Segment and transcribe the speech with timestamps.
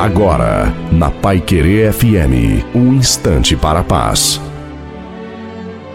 [0.00, 4.40] Agora, na Pai Querer FM, um instante para a paz.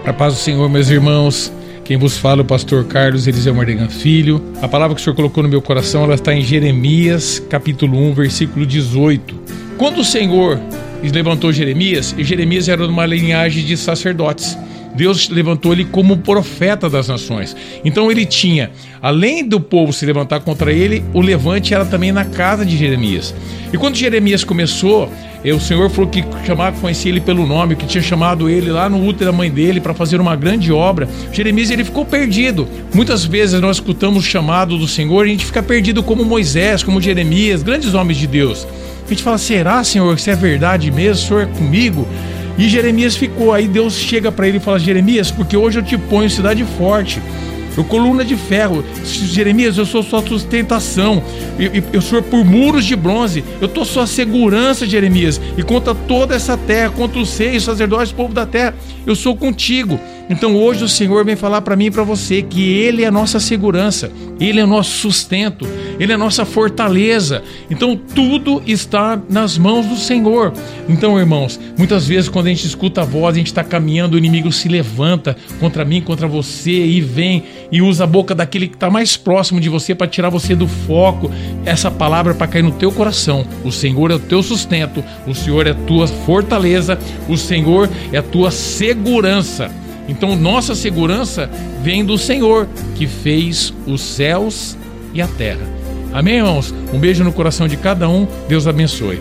[0.06, 1.52] A paz do Senhor, meus irmãos.
[1.84, 4.40] Quem vos fala é o pastor Carlos Eliseu Mardegan Filho.
[4.62, 8.14] A palavra que o Senhor colocou no meu coração, ela está em Jeremias, capítulo 1,
[8.14, 9.40] versículo 18.
[9.76, 10.60] Quando o Senhor
[11.02, 14.56] levantou Jeremias, e Jeremias era de uma linhagem de sacerdotes.
[14.96, 17.56] Deus levantou ele como profeta das nações.
[17.84, 22.26] Então ele tinha, além do povo se levantar contra ele, o levante era também na
[22.26, 23.34] casa de Jeremias.
[23.74, 25.12] E quando Jeremias começou,
[25.44, 29.06] o Senhor falou que chamava, conhecia ele pelo nome, que tinha chamado ele lá no
[29.06, 31.08] útero da mãe dele para fazer uma grande obra.
[31.32, 32.68] Jeremias ele ficou perdido.
[32.94, 36.82] Muitas vezes nós escutamos o chamado do Senhor e a gente fica perdido como Moisés,
[36.82, 38.66] como Jeremias, grandes homens de Deus.
[39.06, 41.24] A gente fala: será, Senhor, que isso é verdade mesmo?
[41.24, 42.08] O Senhor é comigo?
[42.58, 43.54] E Jeremias ficou.
[43.54, 47.22] Aí Deus chega para ele e fala: Jeremias, porque hoje eu te ponho cidade forte.
[47.78, 48.84] Eu coluna de ferro.
[49.04, 51.22] Jeremias, eu sou sua sustentação.
[51.60, 53.44] Eu, eu, sou por muros de bronze.
[53.60, 55.42] Eu tô sua segurança, Jeremias.
[55.58, 58.74] E contra toda essa terra, contra os seis sacerdotes, povo da terra,
[59.06, 60.00] eu sou contigo.
[60.30, 63.12] Então hoje o Senhor vem falar para mim e para você que Ele é a
[63.12, 65.68] nossa segurança, Ele é o nosso sustento,
[66.00, 67.44] Ele é a nossa fortaleza.
[67.70, 70.52] Então tudo está nas mãos do Senhor.
[70.90, 74.18] Então, irmãos, muitas vezes quando a gente escuta a voz, a gente está caminhando, o
[74.18, 78.76] inimigo se levanta contra mim, contra você e vem e usa a boca daquele que
[78.76, 81.32] está mais próximo de você para tirar você do foco.
[81.66, 83.46] Essa palavra para cair no teu coração.
[83.64, 86.98] O Senhor é o teu sustento, o Senhor é a tua fortaleza,
[87.30, 89.85] o Senhor é a tua segurança.
[90.08, 91.50] Então, nossa segurança
[91.82, 94.78] vem do Senhor, que fez os céus
[95.14, 95.66] e a terra.
[96.14, 96.74] Amém, irmãos?
[96.94, 98.28] Um beijo no coração de cada um.
[98.48, 99.20] Deus abençoe.